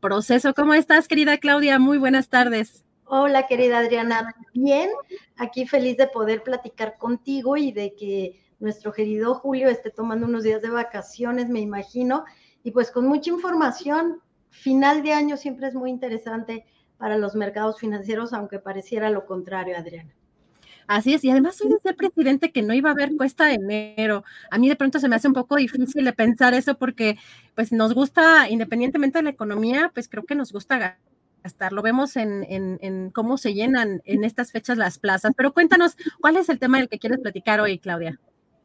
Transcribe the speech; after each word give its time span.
Proceso, 0.00 0.54
¿cómo 0.54 0.74
estás, 0.74 1.08
querida 1.08 1.38
Claudia? 1.38 1.78
Muy 1.78 1.98
buenas 1.98 2.28
tardes. 2.28 2.84
Hola, 3.06 3.46
querida 3.46 3.78
Adriana. 3.78 4.34
Bien, 4.54 4.90
aquí 5.36 5.66
feliz 5.66 5.96
de 5.96 6.06
poder 6.06 6.42
platicar 6.42 6.96
contigo 6.96 7.56
y 7.56 7.70
de 7.72 7.94
que 7.94 8.40
nuestro 8.58 8.92
querido 8.92 9.34
Julio 9.34 9.68
esté 9.68 9.90
tomando 9.90 10.26
unos 10.26 10.44
días 10.44 10.62
de 10.62 10.70
vacaciones, 10.70 11.48
me 11.48 11.60
imagino, 11.60 12.24
y 12.62 12.70
pues 12.70 12.90
con 12.90 13.06
mucha 13.06 13.30
información. 13.30 14.20
Final 14.50 15.02
de 15.02 15.12
año 15.12 15.36
siempre 15.36 15.66
es 15.66 15.74
muy 15.74 15.90
interesante 15.90 16.64
para 16.96 17.18
los 17.18 17.34
mercados 17.34 17.78
financieros, 17.78 18.32
aunque 18.32 18.58
pareciera 18.58 19.10
lo 19.10 19.26
contrario, 19.26 19.76
Adriana. 19.76 20.14
Así 20.86 21.14
es, 21.14 21.24
y 21.24 21.30
además 21.30 21.56
soy 21.56 21.76
el 21.82 21.94
presidente 21.94 22.52
que 22.52 22.62
no 22.62 22.74
iba 22.74 22.90
a 22.90 22.92
haber 22.92 23.16
cuesta 23.16 23.46
de 23.46 23.54
enero. 23.54 24.24
A 24.50 24.58
mí 24.58 24.68
de 24.68 24.76
pronto 24.76 24.98
se 24.98 25.08
me 25.08 25.16
hace 25.16 25.28
un 25.28 25.34
poco 25.34 25.56
difícil 25.56 26.04
de 26.04 26.12
pensar 26.12 26.54
eso 26.54 26.76
porque 26.76 27.16
pues 27.54 27.72
nos 27.72 27.94
gusta, 27.94 28.48
independientemente 28.48 29.18
de 29.18 29.24
la 29.24 29.30
economía, 29.30 29.90
pues 29.94 30.08
creo 30.08 30.24
que 30.24 30.34
nos 30.34 30.52
gusta 30.52 30.98
gastar. 31.42 31.72
Lo 31.72 31.82
vemos 31.82 32.16
en, 32.16 32.44
en 32.48 33.10
cómo 33.10 33.38
se 33.38 33.54
llenan 33.54 34.02
en 34.04 34.24
estas 34.24 34.52
fechas 34.52 34.78
las 34.78 34.98
plazas. 34.98 35.32
Pero 35.36 35.52
cuéntanos, 35.52 35.96
¿cuál 36.20 36.36
es 36.36 36.48
el 36.48 36.58
tema 36.58 36.78
del 36.78 36.88
que 36.88 36.98
quieres 36.98 37.20
platicar 37.20 37.60
hoy, 37.60 37.78
Claudia? 37.78 38.20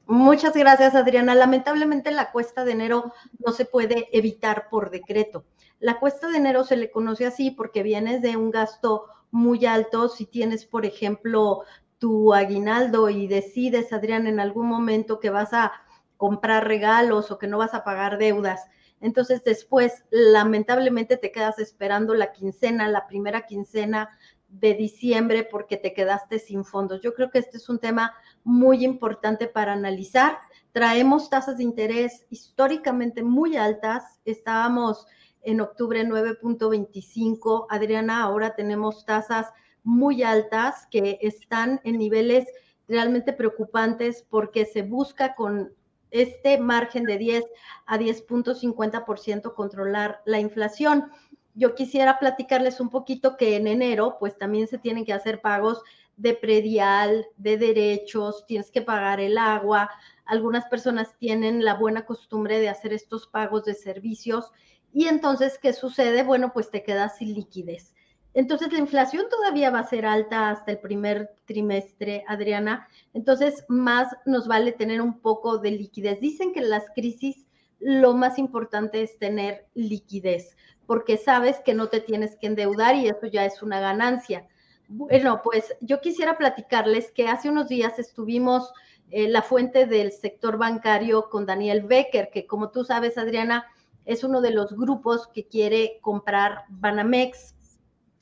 Muchas 0.09 0.55
gracias, 0.55 0.95
Adriana. 0.95 1.35
Lamentablemente 1.35 2.09
la 2.09 2.31
cuesta 2.31 2.65
de 2.65 2.71
enero 2.71 3.13
no 3.45 3.53
se 3.53 3.65
puede 3.65 4.09
evitar 4.11 4.67
por 4.67 4.89
decreto. 4.89 5.45
La 5.79 5.99
cuesta 5.99 6.27
de 6.29 6.37
enero 6.37 6.63
se 6.63 6.77
le 6.77 6.89
conoce 6.89 7.27
así 7.27 7.51
porque 7.51 7.83
vienes 7.83 8.23
de 8.23 8.35
un 8.35 8.49
gasto 8.49 9.05
muy 9.29 9.67
alto. 9.67 10.09
Si 10.09 10.25
tienes, 10.25 10.65
por 10.65 10.87
ejemplo, 10.87 11.61
tu 11.99 12.33
aguinaldo 12.33 13.09
y 13.09 13.27
decides, 13.27 13.93
Adrián, 13.93 14.25
en 14.25 14.39
algún 14.39 14.67
momento 14.67 15.19
que 15.19 15.29
vas 15.29 15.53
a 15.53 15.73
comprar 16.17 16.67
regalos 16.67 17.31
o 17.31 17.37
que 17.37 17.47
no 17.47 17.57
vas 17.57 17.73
a 17.73 17.83
pagar 17.83 18.17
deudas. 18.17 18.65
Entonces 19.01 19.43
después, 19.43 20.03
lamentablemente, 20.09 21.17
te 21.17 21.31
quedas 21.31 21.59
esperando 21.59 22.13
la 22.13 22.31
quincena, 22.31 22.87
la 22.87 23.07
primera 23.07 23.45
quincena 23.45 24.09
de 24.49 24.73
diciembre 24.73 25.47
porque 25.49 25.77
te 25.77 25.93
quedaste 25.93 26.39
sin 26.39 26.65
fondos. 26.65 27.01
Yo 27.01 27.13
creo 27.13 27.29
que 27.29 27.39
este 27.39 27.57
es 27.57 27.69
un 27.69 27.79
tema 27.79 28.13
muy 28.43 28.83
importante 28.83 29.47
para 29.47 29.73
analizar. 29.73 30.39
Traemos 30.71 31.29
tasas 31.29 31.57
de 31.57 31.63
interés 31.63 32.25
históricamente 32.29 33.23
muy 33.23 33.57
altas. 33.57 34.19
Estábamos 34.25 35.05
en 35.41 35.61
octubre 35.61 36.03
9.25. 36.03 37.67
Adriana, 37.69 38.23
ahora 38.23 38.55
tenemos 38.55 39.05
tasas 39.05 39.47
muy 39.83 40.23
altas 40.23 40.87
que 40.91 41.19
están 41.21 41.81
en 41.83 41.97
niveles 41.97 42.47
realmente 42.87 43.33
preocupantes 43.33 44.25
porque 44.29 44.65
se 44.65 44.81
busca 44.81 45.35
con 45.35 45.71
este 46.11 46.57
margen 46.57 47.03
de 47.03 47.17
10 47.17 47.45
a 47.85 47.97
10.50% 47.97 49.53
controlar 49.53 50.21
la 50.25 50.39
inflación. 50.39 51.11
Yo 51.53 51.75
quisiera 51.75 52.19
platicarles 52.19 52.79
un 52.79 52.89
poquito 52.89 53.37
que 53.37 53.55
en 53.55 53.67
enero 53.67 54.17
pues 54.19 54.37
también 54.37 54.67
se 54.67 54.77
tienen 54.77 55.05
que 55.05 55.13
hacer 55.13 55.41
pagos 55.41 55.83
de 56.17 56.33
predial, 56.33 57.27
de 57.37 57.57
derechos, 57.57 58.45
tienes 58.47 58.71
que 58.71 58.81
pagar 58.81 59.19
el 59.19 59.37
agua. 59.37 59.89
Algunas 60.25 60.65
personas 60.65 61.15
tienen 61.17 61.63
la 61.63 61.75
buena 61.75 62.05
costumbre 62.05 62.59
de 62.59 62.69
hacer 62.69 62.91
estos 62.93 63.27
pagos 63.27 63.65
de 63.65 63.73
servicios 63.73 64.51
y 64.91 65.07
entonces, 65.07 65.59
¿qué 65.61 65.73
sucede? 65.73 66.23
Bueno, 66.23 66.51
pues 66.53 66.71
te 66.71 66.83
quedas 66.83 67.17
sin 67.17 67.33
liquidez. 67.33 67.93
Entonces, 68.33 68.71
la 68.71 68.79
inflación 68.79 69.25
todavía 69.29 69.71
va 69.71 69.79
a 69.79 69.89
ser 69.89 70.05
alta 70.05 70.49
hasta 70.49 70.71
el 70.71 70.79
primer 70.79 71.31
trimestre, 71.45 72.23
Adriana. 72.27 72.87
Entonces, 73.13 73.65
más 73.67 74.15
nos 74.25 74.47
vale 74.47 74.71
tener 74.71 75.01
un 75.01 75.19
poco 75.19 75.57
de 75.57 75.71
liquidez. 75.71 76.19
Dicen 76.19 76.53
que 76.53 76.59
en 76.59 76.69
las 76.69 76.85
crisis 76.93 77.47
lo 77.79 78.13
más 78.13 78.37
importante 78.37 79.01
es 79.01 79.17
tener 79.17 79.65
liquidez, 79.73 80.55
porque 80.85 81.17
sabes 81.17 81.59
que 81.61 81.73
no 81.73 81.87
te 81.87 82.01
tienes 82.01 82.35
que 82.35 82.47
endeudar 82.47 82.95
y 82.95 83.07
eso 83.07 83.25
ya 83.25 83.45
es 83.45 83.63
una 83.63 83.79
ganancia. 83.79 84.47
Bueno, 84.89 85.41
pues 85.43 85.75
yo 85.81 86.01
quisiera 86.01 86.37
platicarles 86.37 87.11
que 87.11 87.27
hace 87.27 87.49
unos 87.49 87.67
días 87.69 87.99
estuvimos 87.99 88.73
en 89.11 89.33
la 89.33 89.41
fuente 89.41 89.85
del 89.85 90.11
sector 90.11 90.57
bancario 90.57 91.29
con 91.29 91.45
Daniel 91.45 91.83
Becker, 91.83 92.29
que 92.31 92.45
como 92.45 92.69
tú 92.69 92.83
sabes, 92.83 93.17
Adriana, 93.17 93.65
es 94.05 94.23
uno 94.23 94.41
de 94.41 94.51
los 94.51 94.73
grupos 94.73 95.27
que 95.27 95.47
quiere 95.47 95.99
comprar 96.01 96.63
Banamex 96.69 97.55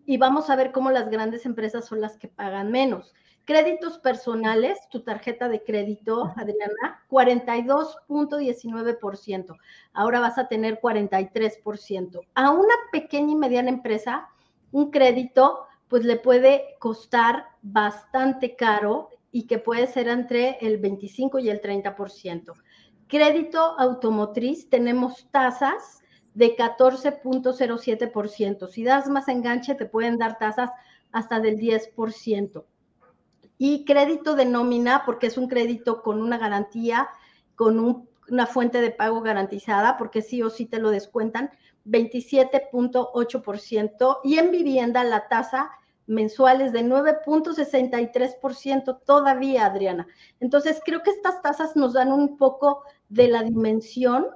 Y 0.05 0.17
vamos 0.17 0.49
a 0.49 0.55
ver 0.55 0.71
cómo 0.71 0.91
las 0.91 1.09
grandes 1.09 1.45
empresas 1.45 1.85
son 1.85 1.99
las 2.01 2.17
que 2.17 2.27
pagan 2.27 2.71
menos. 2.71 3.13
Créditos 3.49 3.97
personales, 3.97 4.77
tu 4.91 4.99
tarjeta 4.99 5.49
de 5.49 5.63
crédito, 5.63 6.31
Adriana, 6.35 7.03
42.19%. 7.09 9.57
Ahora 9.91 10.19
vas 10.19 10.37
a 10.37 10.47
tener 10.47 10.79
43%. 10.79 12.21
A 12.35 12.51
una 12.51 12.75
pequeña 12.91 13.31
y 13.31 13.35
mediana 13.35 13.69
empresa, 13.69 14.29
un 14.71 14.91
crédito, 14.91 15.65
pues 15.87 16.05
le 16.05 16.17
puede 16.17 16.75
costar 16.77 17.47
bastante 17.63 18.55
caro 18.55 19.09
y 19.31 19.47
que 19.47 19.57
puede 19.57 19.87
ser 19.87 20.09
entre 20.09 20.59
el 20.61 20.77
25 20.77 21.39
y 21.39 21.49
el 21.49 21.59
30%. 21.59 22.53
Crédito 23.07 23.79
automotriz, 23.79 24.69
tenemos 24.69 25.27
tasas 25.31 26.03
de 26.35 26.55
14.07%. 26.55 28.67
Si 28.67 28.83
das 28.83 29.09
más 29.09 29.27
enganche, 29.27 29.73
te 29.73 29.87
pueden 29.87 30.19
dar 30.19 30.37
tasas 30.37 30.69
hasta 31.11 31.39
del 31.39 31.57
10% 31.57 32.63
y 33.59 33.85
crédito 33.85 34.35
de 34.35 34.45
nómina, 34.45 35.03
porque 35.05 35.27
es 35.27 35.37
un 35.37 35.49
crédito 35.49 36.01
con 36.01 36.23
una 36.23 36.39
garantía, 36.39 37.09
con 37.55 38.07
una 38.29 38.47
fuente 38.47 38.81
de 38.81 38.89
pago 38.89 39.21
garantizada, 39.21 39.97
porque 39.97 40.21
sí 40.21 40.41
o 40.41 40.49
sí 40.49 40.65
te 40.65 40.79
lo 40.79 40.89
descuentan, 40.89 41.51
27.8%, 41.85 44.19
y 44.23 44.39
en 44.39 44.51
vivienda 44.51 45.03
la 45.03 45.27
tasa 45.27 45.71
mensual 46.07 46.61
es 46.61 46.71
de 46.71 46.85
9.63% 46.85 49.01
todavía, 49.05 49.65
Adriana. 49.65 50.07
Entonces, 50.39 50.79
creo 50.83 51.03
que 51.03 51.11
estas 51.11 51.41
tasas 51.41 51.75
nos 51.75 51.91
dan 51.93 52.13
un 52.13 52.37
poco 52.37 52.83
de 53.09 53.27
la 53.27 53.43
dimensión 53.43 54.27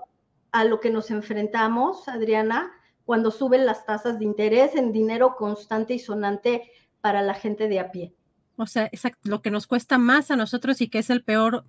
a 0.52 0.66
lo 0.66 0.82
que 0.82 0.90
nos 0.90 1.12
enfrentamos, 1.12 2.10
Adriana, 2.10 2.74
cuando 3.06 3.32
suben 3.32 3.66
las 3.66 3.86
tasas 3.86 4.20
de 4.20 4.26
interés 4.26 4.76
en 4.76 4.92
dinero 4.92 5.38
constante 5.38 5.94
y 5.94 6.00
sonante 6.00 6.70
para 7.00 7.22
la 7.22 7.34
gente 7.34 7.70
de 7.70 7.80
a 7.80 7.90
pie. 7.90 8.14
O 8.56 8.68
sea, 8.68 8.90
lo 9.24 9.42
que 9.42 9.52
nos 9.52 9.68
cuesta 9.68 9.98
más 9.98 10.32
a 10.32 10.36
nosotros 10.36 10.82
y 10.82 10.88
que 10.88 11.00
es 11.00 11.10
el 11.10 11.24
peor. 11.24 11.66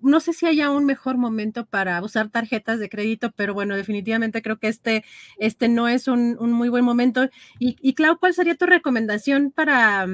No 0.00 0.20
sé 0.20 0.32
si 0.32 0.46
haya 0.46 0.70
un 0.70 0.84
mejor 0.84 1.16
momento 1.16 1.64
para 1.66 2.02
usar 2.02 2.28
tarjetas 2.28 2.80
de 2.80 2.88
crédito, 2.88 3.30
pero 3.36 3.54
bueno, 3.54 3.76
definitivamente 3.76 4.42
creo 4.42 4.58
que 4.58 4.68
este, 4.68 5.04
este 5.38 5.68
no 5.68 5.86
es 5.88 6.08
un, 6.08 6.36
muy 6.52 6.68
buen 6.68 6.84
momento. 6.84 7.28
Y, 7.58 7.76
y 7.80 7.94
Clau, 7.94 8.18
¿cuál 8.18 8.34
sería 8.34 8.56
tu 8.56 8.66
recomendación 8.66 9.52
para 9.52 10.06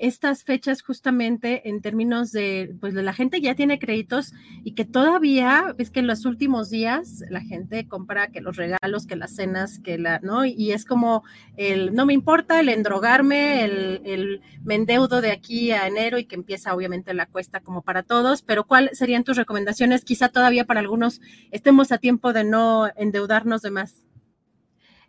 estas 0.00 0.44
fechas 0.44 0.82
justamente 0.82 1.68
en 1.68 1.82
términos 1.82 2.32
de, 2.32 2.74
pues 2.80 2.94
la 2.94 3.12
gente 3.12 3.40
ya 3.40 3.54
tiene 3.54 3.78
créditos 3.78 4.32
y 4.64 4.74
que 4.74 4.84
todavía, 4.84 5.74
ves 5.76 5.90
que 5.90 6.00
en 6.00 6.06
los 6.06 6.24
últimos 6.24 6.70
días 6.70 7.22
la 7.28 7.40
gente 7.40 7.86
compra 7.86 8.28
que 8.28 8.40
los 8.40 8.56
regalos, 8.56 9.06
que 9.06 9.16
las 9.16 9.34
cenas, 9.36 9.78
que 9.78 9.98
la, 9.98 10.18
¿no? 10.20 10.44
Y 10.46 10.72
es 10.72 10.84
como 10.84 11.22
el, 11.56 11.94
no 11.94 12.06
me 12.06 12.14
importa 12.14 12.60
el 12.60 12.70
endrogarme, 12.70 13.64
el, 13.64 14.00
el 14.04 14.40
me 14.64 14.74
endeudo 14.74 15.20
de 15.20 15.32
aquí 15.32 15.70
a 15.72 15.86
enero 15.86 16.18
y 16.18 16.24
que 16.24 16.34
empieza 16.34 16.74
obviamente 16.74 17.12
la 17.12 17.26
cuesta 17.26 17.60
como 17.60 17.82
para 17.82 18.02
todos, 18.02 18.42
pero 18.42 18.64
¿cuáles 18.64 18.96
serían 18.98 19.24
tus 19.24 19.36
recomendaciones? 19.36 20.04
Quizá 20.04 20.30
todavía 20.30 20.64
para 20.64 20.80
algunos 20.80 21.20
estemos 21.50 21.92
a 21.92 21.98
tiempo 21.98 22.32
de 22.32 22.44
no 22.44 22.88
endeudarnos 22.96 23.60
de 23.62 23.70
más. 23.70 24.06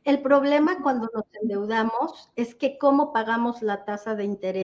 El 0.04 0.22
problema 0.22 0.82
cuando 0.82 1.10
nos 1.14 1.26
endeudamos 1.42 2.32
es 2.36 2.56
que 2.56 2.78
cómo 2.78 3.14
pagamos 3.14 3.62
la 3.62 3.86
tasa 3.86 4.16
de 4.16 4.24
interés. 4.24 4.64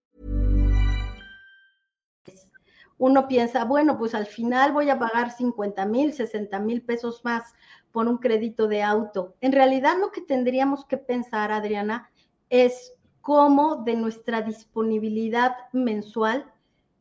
Uno 3.01 3.27
piensa, 3.27 3.65
bueno, 3.65 3.97
pues 3.97 4.13
al 4.13 4.27
final 4.27 4.73
voy 4.73 4.91
a 4.91 4.99
pagar 4.99 5.31
50 5.31 5.87
mil, 5.87 6.13
60 6.13 6.59
mil 6.59 6.83
pesos 6.83 7.25
más 7.25 7.55
por 7.91 8.07
un 8.07 8.19
crédito 8.19 8.67
de 8.67 8.83
auto. 8.83 9.33
En 9.41 9.53
realidad 9.53 9.95
lo 9.99 10.11
que 10.11 10.21
tendríamos 10.21 10.85
que 10.85 10.97
pensar, 10.97 11.51
Adriana, 11.51 12.11
es 12.51 12.93
cómo 13.21 13.77
de 13.77 13.95
nuestra 13.95 14.43
disponibilidad 14.43 15.55
mensual 15.73 16.45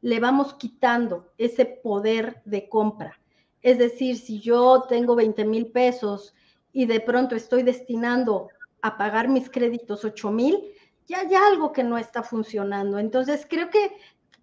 le 0.00 0.20
vamos 0.20 0.54
quitando 0.54 1.34
ese 1.36 1.66
poder 1.66 2.40
de 2.46 2.70
compra. 2.70 3.20
Es 3.60 3.76
decir, 3.76 4.16
si 4.16 4.40
yo 4.40 4.84
tengo 4.88 5.14
20 5.14 5.44
mil 5.44 5.66
pesos 5.66 6.34
y 6.72 6.86
de 6.86 7.00
pronto 7.00 7.36
estoy 7.36 7.62
destinando 7.62 8.48
a 8.80 8.96
pagar 8.96 9.28
mis 9.28 9.50
créditos 9.50 10.02
8 10.06 10.30
mil, 10.30 10.64
ya 11.06 11.20
hay 11.20 11.34
algo 11.34 11.72
que 11.72 11.84
no 11.84 11.98
está 11.98 12.22
funcionando. 12.22 12.98
Entonces, 12.98 13.46
creo 13.46 13.68
que 13.68 13.92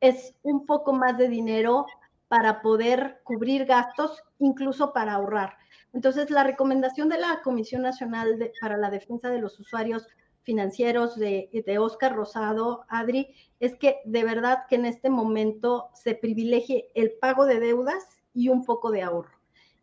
es 0.00 0.34
un 0.42 0.66
poco 0.66 0.92
más 0.92 1.16
de 1.16 1.28
dinero 1.28 1.86
para 2.28 2.60
poder 2.62 3.20
cubrir 3.24 3.66
gastos, 3.66 4.22
incluso 4.38 4.92
para 4.92 5.14
ahorrar. 5.14 5.56
Entonces, 5.92 6.30
la 6.30 6.44
recomendación 6.44 7.08
de 7.08 7.18
la 7.18 7.40
Comisión 7.42 7.82
Nacional 7.82 8.50
para 8.60 8.76
la 8.76 8.90
Defensa 8.90 9.28
de 9.28 9.40
los 9.40 9.58
Usuarios 9.60 10.06
financieros 10.42 11.16
de, 11.16 11.50
de 11.66 11.78
Oscar 11.78 12.14
Rosado, 12.14 12.84
Adri, 12.88 13.34
es 13.60 13.76
que 13.76 14.00
de 14.04 14.24
verdad 14.24 14.64
que 14.68 14.76
en 14.76 14.86
este 14.86 15.10
momento 15.10 15.90
se 15.94 16.14
privilegie 16.14 16.90
el 16.94 17.12
pago 17.20 17.44
de 17.44 17.60
deudas 17.60 18.08
y 18.34 18.48
un 18.48 18.64
poco 18.64 18.90
de 18.90 19.02
ahorro. 19.02 19.38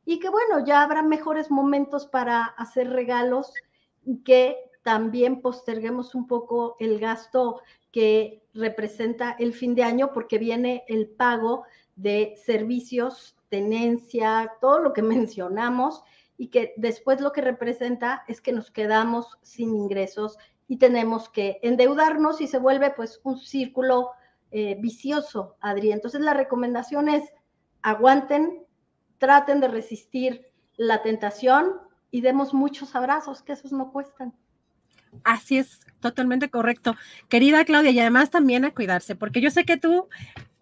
Y 0.05 0.19
que 0.19 0.29
bueno, 0.29 0.65
ya 0.65 0.81
habrá 0.81 1.03
mejores 1.03 1.51
momentos 1.51 2.07
para 2.07 2.43
hacer 2.43 2.89
regalos 2.89 3.53
que 4.25 4.57
también 4.83 5.41
posterguemos 5.41 6.15
un 6.15 6.27
poco 6.27 6.75
el 6.79 6.99
gasto 6.99 7.61
que 7.91 8.43
representa 8.53 9.35
el 9.39 9.53
fin 9.53 9.75
de 9.75 9.83
año 9.83 10.11
porque 10.13 10.37
viene 10.37 10.83
el 10.87 11.07
pago 11.07 11.63
de 11.95 12.35
servicios, 12.45 13.35
tenencia, 13.49 14.53
todo 14.61 14.79
lo 14.79 14.93
que 14.93 15.01
mencionamos 15.03 16.03
y 16.37 16.47
que 16.47 16.73
después 16.77 17.19
lo 17.19 17.33
que 17.33 17.41
representa 17.41 18.23
es 18.27 18.41
que 18.41 18.53
nos 18.53 18.71
quedamos 18.71 19.37
sin 19.41 19.75
ingresos 19.75 20.37
y 20.67 20.77
tenemos 20.77 21.29
que 21.29 21.59
endeudarnos 21.63 22.41
y 22.41 22.47
se 22.47 22.59
vuelve 22.59 22.91
pues 22.91 23.19
un 23.23 23.39
círculo 23.39 24.11
eh, 24.51 24.77
vicioso, 24.79 25.57
Adri. 25.59 25.91
Entonces 25.91 26.21
la 26.21 26.33
recomendación 26.33 27.09
es 27.09 27.23
aguanten, 27.81 28.63
traten 29.17 29.59
de 29.59 29.67
resistir 29.67 30.45
la 30.77 31.01
tentación 31.03 31.73
y 32.11 32.21
demos 32.21 32.53
muchos 32.53 32.95
abrazos, 32.95 33.41
que 33.41 33.53
esos 33.53 33.71
no 33.71 33.91
cuestan. 33.91 34.33
Así 35.23 35.57
es, 35.57 35.85
totalmente 35.99 36.49
correcto. 36.49 36.95
Querida 37.27 37.65
Claudia, 37.65 37.91
y 37.91 37.99
además 37.99 38.29
también 38.29 38.65
a 38.65 38.73
cuidarse, 38.73 39.15
porque 39.15 39.41
yo 39.41 39.51
sé 39.51 39.65
que 39.65 39.77
tú 39.77 40.07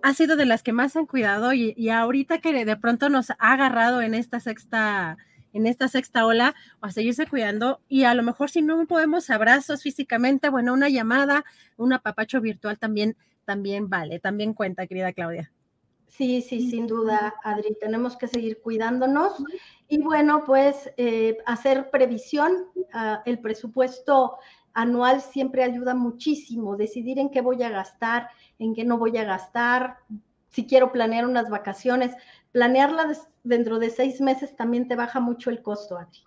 has 0.01 0.18
sido 0.18 0.36
de 0.36 0.46
las 0.46 0.63
que 0.63 0.74
más 0.74 0.96
han 0.96 1.06
cuidado 1.06 1.54
y, 1.54 1.74
y 1.77 1.89
ahorita 1.89 2.39
que 2.39 2.66
de 2.66 2.77
pronto 2.77 3.10
nos 3.10 3.32
ha 3.32 3.36
agarrado 3.39 4.01
en 4.01 4.13
esta 4.13 4.39
sexta 4.39 5.18
en 5.54 5.66
esta 5.66 5.88
sexta 5.88 6.25
ola, 6.25 6.56
a 6.82 6.92
seguirse 6.92 7.25
cuidando 7.25 7.82
y 7.88 8.04
a 8.04 8.13
lo 8.13 8.24
mejor 8.24 8.50
si 8.50 8.62
no 8.62 8.86
podemos 8.86 9.30
abrazos 9.30 9.82
físicamente, 9.82 10.50
bueno, 10.50 10.74
una 10.74 10.89
llamada, 10.89 11.46
un 11.77 11.94
apapacho 11.94 12.42
virtual 12.42 12.77
también, 12.77 13.18
también 13.46 13.89
vale, 13.89 14.20
también 14.20 14.54
cuenta, 14.54 14.86
querida 14.88 15.13
Claudia. 15.13 15.51
Sí, 16.08 16.42
sí, 16.42 16.70
sin 16.70 16.88
duda, 16.88 17.36
Adri, 17.44 17.75
tenemos 17.80 18.16
que 18.18 18.27
seguir 18.27 18.60
cuidándonos 18.62 19.34
y 19.88 20.00
bueno, 20.00 20.44
pues 20.46 20.89
eh, 20.98 21.38
hacer 21.46 21.89
previsión, 21.89 22.54
uh, 22.75 23.18
el 23.25 23.39
presupuesto 23.39 24.38
anual 24.74 25.22
siempre 25.22 25.63
ayuda 25.63 25.96
muchísimo, 25.96 26.77
decidir 26.77 27.20
en 27.20 27.30
qué 27.30 27.42
voy 27.42 27.62
a 27.63 27.70
gastar, 27.70 28.30
en 28.60 28.76
qué 28.76 28.84
no 28.84 28.98
voy 28.98 29.18
a 29.18 29.24
gastar, 29.24 29.98
si 30.50 30.66
quiero 30.66 30.92
planear 30.92 31.26
unas 31.26 31.50
vacaciones, 31.50 32.16
planearla 32.52 33.14
dentro 33.44 33.80
de 33.80 33.90
seis 33.90 34.22
meses 34.22 34.56
también 34.56 34.88
te 34.88 34.96
baja 34.96 35.20
mucho 35.20 35.50
el 35.50 35.62
costo, 35.62 35.98
Adri. 35.98 36.20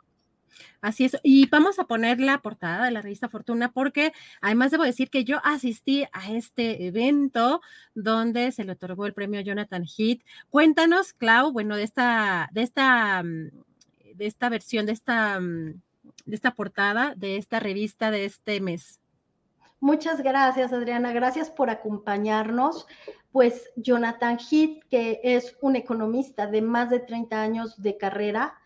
Así 0.81 1.05
es, 1.05 1.17
y 1.23 1.47
vamos 1.49 1.79
a 1.79 1.85
poner 1.85 2.21
la 2.21 2.39
portada 2.39 2.87
de 2.87 2.91
la 2.91 3.03
revista 3.03 3.29
Fortuna 3.29 3.71
porque 3.71 4.13
además 4.41 4.71
debo 4.71 4.85
decir 4.85 5.11
que 5.11 5.25
yo 5.25 5.39
asistí 5.45 6.05
a 6.13 6.33
este 6.33 6.87
evento 6.87 7.61
donde 7.95 8.51
se 8.53 8.65
le 8.65 8.73
otorgó 8.73 9.07
el 9.07 9.13
premio 9.13 9.41
Jonathan 9.41 9.85
Heath. 9.85 10.23
Cuéntanos, 10.49 11.13
Clau, 11.13 11.53
bueno, 11.53 11.77
de 11.77 11.83
esta, 11.83 12.49
de 12.53 12.63
esta, 12.63 13.23
mm, 13.23 13.51
de 14.15 14.27
esta 14.27 14.49
versión, 14.49 14.87
de 14.87 14.93
esta, 14.93 15.39
mm, 15.39 15.81
de 16.25 16.35
esta 16.35 16.55
portada, 16.55 17.15
de 17.15 17.37
esta 17.37 17.61
revista 17.61 18.11
de 18.11 18.25
este 18.25 18.61
mes. 18.61 19.00
Muchas 19.83 20.23
gracias, 20.23 20.75
Adriana. 20.75 21.11
Gracias 21.15 21.51
por 21.51 21.71
acompañarnos. 21.71 22.87
Pues 23.33 23.71
Jonathan 23.77 24.39
Heath, 24.39 24.85
que 24.91 25.21
es 25.23 25.57
un 25.63 25.75
economista 25.75 26.47
de 26.47 26.61
más 26.61 26.91
de 26.91 27.01
30 27.01 27.41
años 27.41 27.81
de 27.81 27.97
carrera, 27.97 28.59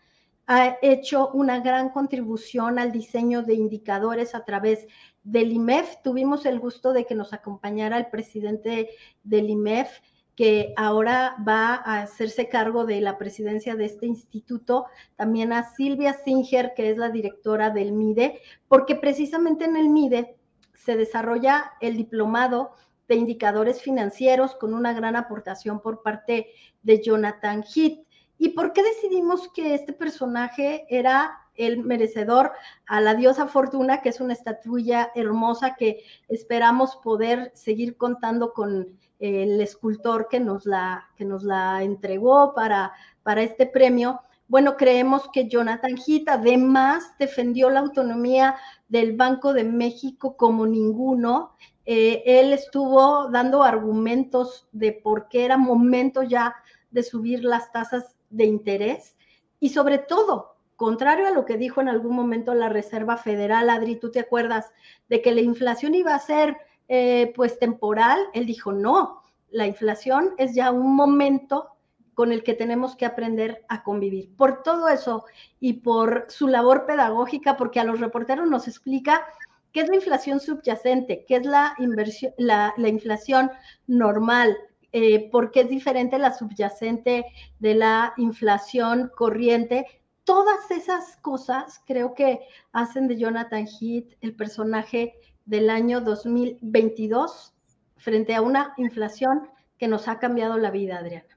ha 0.45 0.77
hecho 0.81 1.29
una 1.31 1.61
gran 1.61 1.89
contribución 1.89 2.79
al 2.79 2.91
diseño 2.91 3.43
de 3.43 3.53
indicadores 3.53 4.35
a 4.35 4.43
través 4.43 4.87
del 5.23 5.53
IMEF. 5.53 6.01
Tuvimos 6.03 6.45
el 6.45 6.59
gusto 6.59 6.91
de 6.91 7.05
que 7.05 7.15
nos 7.15 7.31
acompañara 7.31 7.97
el 7.97 8.07
presidente 8.07 8.89
del 9.23 9.49
IMEF, 9.49 10.01
que 10.35 10.73
ahora 10.75 11.37
va 11.47 11.75
a 11.75 12.01
hacerse 12.01 12.49
cargo 12.49 12.85
de 12.85 12.99
la 12.99 13.17
presidencia 13.17 13.75
de 13.75 13.85
este 13.85 14.05
instituto, 14.05 14.87
también 15.15 15.53
a 15.53 15.63
Silvia 15.75 16.11
Singer, 16.11 16.73
que 16.75 16.89
es 16.89 16.97
la 16.97 17.09
directora 17.09 17.69
del 17.69 17.93
MIDE, 17.93 18.41
porque 18.67 18.95
precisamente 18.95 19.63
en 19.63 19.77
el 19.77 19.87
MIDE 19.87 20.35
se 20.77 20.95
desarrolla 20.95 21.73
el 21.81 21.97
diplomado 21.97 22.71
de 23.07 23.15
indicadores 23.15 23.81
financieros 23.81 24.55
con 24.55 24.73
una 24.73 24.93
gran 24.93 25.15
aportación 25.15 25.79
por 25.79 26.01
parte 26.01 26.47
de 26.83 27.01
Jonathan 27.01 27.63
Heath. 27.63 27.99
¿Y 28.37 28.49
por 28.49 28.73
qué 28.73 28.83
decidimos 28.83 29.49
que 29.53 29.75
este 29.75 29.93
personaje 29.93 30.85
era 30.89 31.39
el 31.55 31.83
merecedor 31.83 32.51
a 32.85 32.99
la 32.99 33.15
diosa 33.15 33.47
Fortuna, 33.47 34.01
que 34.01 34.09
es 34.09 34.19
una 34.19 34.33
estatuilla 34.33 35.11
hermosa 35.15 35.75
que 35.75 36.03
esperamos 36.27 36.97
poder 36.97 37.51
seguir 37.55 37.95
contando 37.95 38.53
con 38.53 38.99
el 39.19 39.61
escultor 39.61 40.27
que 40.27 40.39
nos 40.39 40.65
la, 40.65 41.09
que 41.15 41.23
nos 41.23 41.43
la 41.43 41.81
entregó 41.83 42.53
para, 42.53 42.91
para 43.23 43.41
este 43.43 43.65
premio? 43.65 44.21
Bueno, 44.47 44.77
creemos 44.77 45.27
que 45.33 45.47
Jonathan 45.47 45.95
Heath 45.97 46.29
además 46.29 47.13
defendió 47.17 47.69
la 47.69 47.79
autonomía 47.79 48.55
del 48.87 49.15
Banco 49.15 49.53
de 49.53 49.63
México 49.63 50.37
como 50.37 50.67
ninguno. 50.67 51.55
Eh, 51.85 52.21
él 52.25 52.53
estuvo 52.53 53.29
dando 53.31 53.63
argumentos 53.63 54.67
de 54.71 54.91
por 54.91 55.27
qué 55.29 55.45
era 55.45 55.57
momento 55.57 56.21
ya 56.21 56.55
de 56.91 57.03
subir 57.03 57.43
las 57.43 57.71
tasas 57.71 58.15
de 58.29 58.45
interés 58.45 59.15
y 59.59 59.69
sobre 59.69 59.97
todo, 59.97 60.57
contrario 60.75 61.27
a 61.27 61.31
lo 61.31 61.45
que 61.45 61.57
dijo 61.57 61.81
en 61.81 61.89
algún 61.89 62.15
momento 62.15 62.53
la 62.53 62.69
Reserva 62.69 63.17
Federal, 63.17 63.69
Adri, 63.69 63.95
tú 63.95 64.11
te 64.11 64.19
acuerdas 64.19 64.71
de 65.09 65.21
que 65.21 65.33
la 65.33 65.41
inflación 65.41 65.95
iba 65.95 66.13
a 66.13 66.19
ser 66.19 66.57
eh, 66.87 67.33
pues 67.35 67.57
temporal, 67.57 68.19
él 68.33 68.45
dijo 68.45 68.71
no, 68.71 69.23
la 69.49 69.65
inflación 69.65 70.33
es 70.37 70.53
ya 70.53 70.71
un 70.71 70.95
momento 70.95 71.74
con 72.15 72.31
el 72.31 72.43
que 72.43 72.53
tenemos 72.53 72.95
que 72.95 73.05
aprender 73.05 73.63
a 73.67 73.83
convivir. 73.83 74.35
Por 74.35 74.63
todo 74.63 74.87
eso 74.87 75.25
y 75.59 75.73
por 75.73 76.25
su 76.29 76.47
labor 76.47 76.85
pedagógica, 76.87 77.57
porque 77.57 77.79
a 77.79 77.83
los 77.83 77.99
reporteros 77.99 78.49
nos 78.49 78.67
explica 78.67 79.25
qué 79.71 79.81
es 79.81 79.89
la 79.89 79.95
inflación 79.95 80.39
subyacente, 80.39 81.25
qué 81.27 81.35
es 81.35 81.45
la, 81.45 81.75
inversión, 81.77 82.33
la, 82.37 82.73
inflación 82.77 83.51
normal, 83.85 84.57
eh, 84.93 85.29
por 85.29 85.51
qué 85.51 85.61
es 85.61 85.69
diferente 85.69 86.17
la 86.17 86.31
subyacente 86.31 87.25
de 87.59 87.75
la 87.75 88.13
inflación 88.15 89.11
corriente. 89.15 89.85
Todas 90.23 90.71
esas 90.71 91.17
cosas 91.17 91.81
creo 91.85 92.15
que 92.15 92.39
hacen 92.71 93.09
de 93.09 93.17
Jonathan 93.17 93.67
Heath 93.67 94.15
el 94.21 94.33
personaje 94.33 95.13
del 95.43 95.69
año 95.69 95.99
2022 95.99 97.53
frente 97.97 98.33
a 98.33 98.41
una 98.41 98.73
inflación 98.77 99.49
que 99.77 99.89
nos 99.89 100.07
ha 100.07 100.19
cambiado 100.19 100.57
la 100.57 100.71
vida, 100.71 100.97
Adriana. 100.97 101.34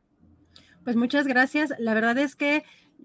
Pues 0.84 0.96
muchas 0.96 1.26
gracias. 1.26 1.72
La 1.78 1.94
verdad 1.94 2.16
es 2.18 2.36
que 2.36 2.64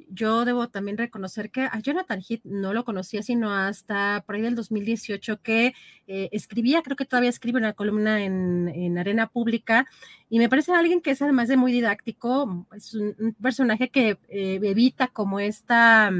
yo 0.09 0.45
debo 0.45 0.69
también 0.69 0.97
reconocer 0.97 1.49
que 1.49 1.61
a 1.61 1.79
Jonathan 1.79 2.21
Heath 2.21 2.43
no 2.43 2.73
lo 2.73 2.83
conocía 2.83 3.23
sino 3.23 3.51
hasta 3.51 4.23
por 4.25 4.35
ahí 4.35 4.41
del 4.41 4.55
2018 4.55 5.41
que 5.41 5.73
eh, 6.07 6.29
escribía, 6.31 6.81
creo 6.81 6.95
que 6.95 7.05
todavía 7.05 7.29
escribe 7.29 7.59
una 7.59 7.73
columna 7.73 8.23
en, 8.23 8.97
Arena 8.97 9.27
Pública 9.27 9.87
y 10.29 10.39
me 10.39 10.49
parece 10.49 10.71
alguien 10.71 11.01
que 11.01 11.11
es 11.11 11.21
además 11.21 11.47
de 11.47 11.57
muy 11.57 11.71
didáctico, 11.71 12.67
es 12.75 12.93
un, 12.93 13.35
personaje 13.41 13.89
que 13.89 14.17
eh, 14.29 14.59
evita 14.63 15.07
como 15.07 15.39
esta... 15.39 16.11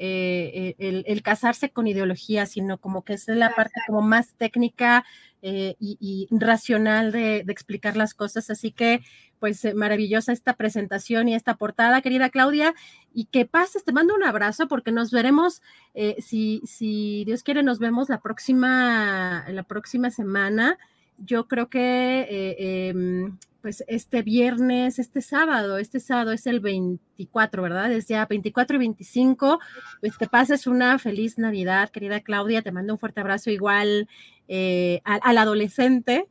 Eh, 0.00 0.76
el, 0.78 1.22
casarse 1.22 1.70
con 1.70 1.88
ideología, 1.88 2.46
sino 2.46 2.78
como 2.78 3.02
que 3.02 3.14
es 3.14 3.26
la 3.26 3.52
parte 3.56 3.80
como 3.88 4.00
más 4.00 4.32
técnica 4.34 5.04
y, 5.42 6.28
racional 6.30 7.12
de, 7.12 7.42
de, 7.44 7.52
explicar 7.52 7.96
las 7.96 8.14
cosas. 8.14 8.50
Así 8.50 8.72
que 8.72 9.02
pues 9.38 9.64
eh, 9.64 9.74
maravillosa 9.74 10.32
esta 10.32 10.54
presentación 10.54 11.28
y 11.28 11.34
esta 11.34 11.56
portada, 11.56 12.02
querida 12.02 12.30
Claudia, 12.30 12.74
y 13.12 13.26
que 13.26 13.46
pases, 13.46 13.84
te 13.84 13.92
mando 13.92 14.14
un 14.14 14.24
abrazo 14.24 14.68
porque 14.68 14.92
nos 14.92 15.10
veremos, 15.10 15.62
eh, 15.94 16.16
si, 16.20 16.62
si 16.64 17.24
Dios 17.24 17.42
quiere, 17.42 17.62
nos 17.62 17.78
vemos 17.78 18.08
la 18.08 18.20
próxima, 18.20 19.44
la 19.48 19.62
próxima 19.62 20.10
semana. 20.10 20.78
Yo 21.18 21.48
creo 21.48 21.68
que 21.68 22.20
eh, 22.20 22.88
em, 22.88 23.38
pues 23.60 23.84
este 23.88 24.22
viernes, 24.22 24.98
este 24.98 25.20
sábado, 25.20 25.78
este 25.78 26.00
sábado 26.00 26.32
es 26.32 26.46
el 26.46 26.60
24, 26.60 27.62
¿verdad? 27.62 27.92
Es 27.92 28.06
ya 28.06 28.24
24 28.26 28.76
y 28.76 28.78
25. 28.78 29.58
Pues 30.00 30.16
que 30.16 30.26
pases 30.26 30.66
una 30.66 30.98
feliz 30.98 31.38
Navidad, 31.38 31.90
querida 31.90 32.20
Claudia. 32.20 32.62
Te 32.62 32.72
mando 32.72 32.94
un 32.94 32.98
fuerte 32.98 33.20
abrazo 33.20 33.50
igual 33.50 34.08
eh, 34.50 35.02
al, 35.04 35.36
adolescente, 35.36 36.26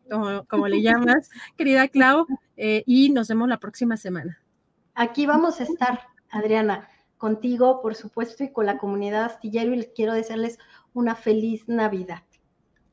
como, 0.48 0.67
le 0.67 0.82
llamas, 0.82 1.29
querida 1.58 1.88
Clau, 1.88 2.25
eh, 2.56 2.84
y 2.88 3.12
nos 3.12 3.27
vemos 3.27 3.48
la 3.48 3.60
próxima 3.60 3.96
semana. 3.96 4.41
Aquí 4.96 5.27
vamos 5.27 5.60
a 5.60 5.63
estar, 5.63 6.01
Adriana, 6.32 6.89
contigo, 7.20 7.79
por 7.84 7.94
supuesto, 7.94 8.44
y 8.44 8.51
con 8.51 8.65
la 8.65 8.79
comunidad 8.79 9.25
astillero, 9.25 9.72
y 9.72 9.77
les 9.77 9.89
quiero 9.89 10.13
desearles 10.13 10.58
una 10.94 11.13
feliz 11.13 11.67
Navidad. 11.67 12.24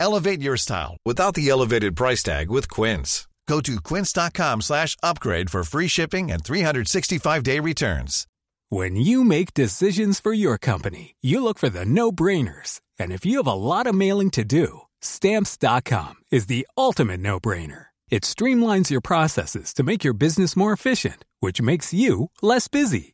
Elevate 0.00 0.42
your 0.42 0.56
style 0.56 0.96
without 1.04 1.34
the 1.34 1.48
elevated 1.48 1.96
price 1.96 2.22
tag 2.22 2.50
with 2.50 2.68
Quince. 2.68 3.26
Go 3.46 3.60
to 3.60 3.80
quince.com 3.80 4.62
slash 4.62 4.96
upgrade 5.02 5.50
for 5.50 5.64
free 5.64 5.88
shipping 5.88 6.30
and 6.30 6.42
365-day 6.42 7.60
returns. 7.60 8.26
When 8.70 8.96
you 8.96 9.22
make 9.22 9.52
decisions 9.52 10.18
for 10.18 10.32
your 10.32 10.56
company, 10.56 11.14
you 11.20 11.44
look 11.44 11.58
for 11.58 11.68
the 11.68 11.84
no-brainers. 11.84 12.80
And 12.98 13.12
if 13.12 13.26
you 13.26 13.36
have 13.38 13.46
a 13.46 13.52
lot 13.52 13.86
of 13.86 13.94
mailing 13.94 14.30
to 14.30 14.44
do, 14.44 14.80
stamps.com 15.02 16.14
is 16.30 16.46
the 16.46 16.66
ultimate 16.76 17.20
no-brainer. 17.20 17.86
It 18.08 18.22
streamlines 18.22 18.90
your 18.90 19.02
processes 19.02 19.74
to 19.74 19.82
make 19.82 20.04
your 20.04 20.14
business 20.14 20.56
more 20.56 20.72
efficient, 20.72 21.24
which 21.40 21.60
makes 21.60 21.92
you 21.92 22.30
less 22.40 22.68
busy. 22.68 23.13